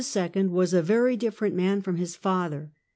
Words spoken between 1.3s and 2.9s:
man from his father.